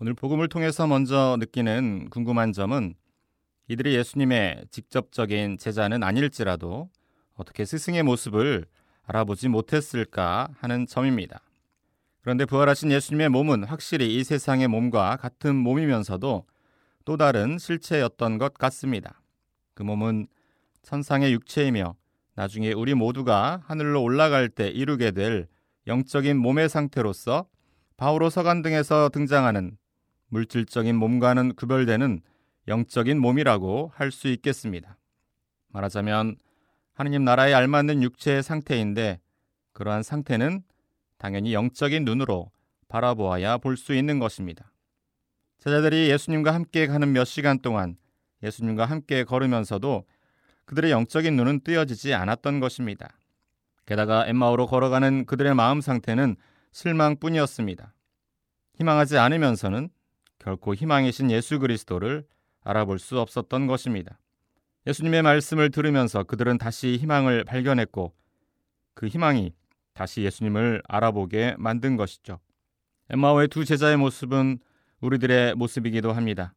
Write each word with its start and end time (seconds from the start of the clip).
오늘 0.00 0.14
복음을 0.14 0.48
통해서 0.48 0.86
먼저 0.86 1.36
느끼는 1.40 2.10
궁금한 2.10 2.52
점은 2.52 2.94
이들이 3.66 3.96
예수님의 3.96 4.66
직접적인 4.70 5.58
제자는 5.58 6.04
아닐지라도 6.04 6.88
어떻게 7.34 7.64
스승의 7.64 8.04
모습을 8.04 8.64
알아보지 9.06 9.48
못했을까 9.48 10.50
하는 10.60 10.86
점입니다. 10.86 11.40
그런데 12.20 12.44
부활하신 12.44 12.92
예수님의 12.92 13.30
몸은 13.30 13.64
확실히 13.64 14.14
이 14.14 14.22
세상의 14.22 14.68
몸과 14.68 15.16
같은 15.16 15.56
몸이면서도 15.56 16.46
또 17.04 17.16
다른 17.16 17.58
실체였던 17.58 18.38
것 18.38 18.54
같습니다. 18.54 19.20
그 19.74 19.82
몸은 19.82 20.28
천상의 20.82 21.32
육체이며 21.32 21.96
나중에 22.36 22.72
우리 22.72 22.94
모두가 22.94 23.62
하늘로 23.66 24.04
올라갈 24.04 24.48
때 24.48 24.68
이루게 24.68 25.10
될 25.10 25.48
영적인 25.88 26.36
몸의 26.36 26.68
상태로서 26.68 27.48
바오로 27.96 28.30
서간 28.30 28.62
등에서 28.62 29.08
등장하는 29.08 29.76
물질적인 30.28 30.96
몸과는 30.96 31.54
구별되는 31.54 32.20
영적인 32.68 33.18
몸이라고 33.18 33.92
할 33.94 34.10
수 34.10 34.28
있겠습니다. 34.28 34.98
말하자면 35.68 36.36
하느님 36.92 37.24
나라에 37.24 37.54
알맞는 37.54 38.02
육체의 38.02 38.42
상태인데 38.42 39.20
그러한 39.72 40.02
상태는 40.02 40.62
당연히 41.18 41.54
영적인 41.54 42.04
눈으로 42.04 42.50
바라보아야 42.88 43.58
볼 43.58 43.76
수 43.76 43.94
있는 43.94 44.18
것입니다. 44.18 44.72
제자들이 45.60 46.10
예수님과 46.10 46.54
함께 46.54 46.86
가는 46.86 47.12
몇 47.12 47.24
시간 47.24 47.58
동안 47.60 47.96
예수님과 48.42 48.86
함께 48.86 49.24
걸으면서도 49.24 50.04
그들의 50.64 50.90
영적인 50.90 51.34
눈은 51.36 51.60
뜨여지지 51.60 52.14
않았던 52.14 52.60
것입니다. 52.60 53.18
게다가 53.86 54.26
엠마오로 54.26 54.66
걸어가는 54.66 55.24
그들의 55.24 55.54
마음 55.54 55.80
상태는 55.80 56.36
실망뿐이었습니다. 56.72 57.94
희망하지 58.74 59.18
않으면서는 59.18 59.88
결코 60.38 60.74
희망이신 60.74 61.30
예수 61.30 61.58
그리스도를 61.58 62.24
알아볼 62.62 62.98
수 62.98 63.18
없었던 63.20 63.66
것입니다. 63.66 64.18
예수님의 64.86 65.22
말씀을 65.22 65.70
들으면서 65.70 66.22
그들은 66.22 66.58
다시 66.58 66.96
희망을 66.96 67.44
발견했고 67.44 68.14
그 68.94 69.08
희망이 69.08 69.52
다시 69.92 70.22
예수님을 70.22 70.82
알아보게 70.86 71.56
만든 71.58 71.96
것이죠. 71.96 72.38
엠마오의 73.10 73.48
두 73.48 73.64
제자의 73.64 73.96
모습은 73.96 74.58
우리들의 75.00 75.54
모습이기도 75.54 76.12
합니다. 76.12 76.54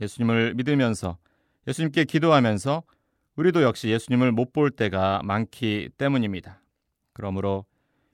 예수님을 0.00 0.54
믿으면서 0.54 1.18
예수님께 1.66 2.04
기도하면서 2.04 2.82
우리도 3.36 3.62
역시 3.62 3.88
예수님을 3.88 4.32
못 4.32 4.52
볼 4.52 4.70
때가 4.70 5.20
많기 5.24 5.90
때문입니다. 5.96 6.60
그러므로 7.12 7.64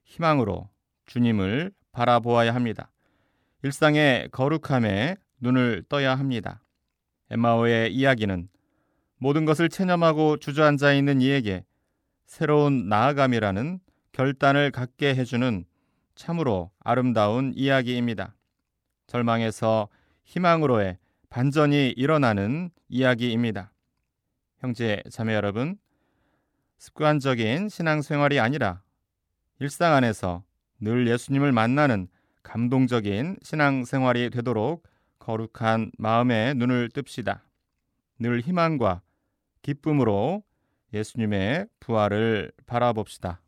희망으로 0.05 0.69
주님을 1.07 1.73
바라보아야 1.93 2.55
합니다. 2.55 2.91
일상의 3.63 4.29
거룩함에 4.31 5.17
눈을 5.41 5.85
떠야 5.89 6.15
합니다. 6.15 6.63
엠마오의 7.31 7.95
이야기는 7.95 8.49
모든 9.19 9.45
것을 9.45 9.69
체념하고 9.69 10.37
주저앉아 10.39 10.93
있는 10.93 11.21
이에게 11.21 11.65
새로운 12.27 12.89
나아감이라는 12.89 13.81
결단을 14.13 14.71
갖게 14.71 15.15
해주는 15.15 15.65
참으로 16.15 16.71
아름다운 16.81 17.53
이야기입니다. 17.55 18.35
절망에서 19.07 19.89
희망으로의 20.25 20.99
반전이 21.29 21.91
일어나는 21.97 22.71
이야기입니다. 22.89 23.73
형제 24.59 25.03
자매 25.11 25.35
여러분, 25.35 25.77
습관적인 26.79 27.69
신앙생활이 27.69 28.41
아니라 28.41 28.83
일상 29.61 29.95
안에서 29.95 30.45
늘 30.81 31.09
예수님을 31.09 31.53
만나는 31.53 32.09
감동적인 32.47 33.39
신앙생활이 33.43 34.31
되도록 34.31 34.85
거룩한 35.19 35.91
마음의 35.99 36.55
눈을 36.55 36.91
뜹시다. 36.91 37.41
늘 38.21 38.41
희망과 38.41 39.03
기쁨으로 39.63 40.45
예수님의 40.95 41.67
부활을 41.81 42.53
바라봅시다. 42.67 43.41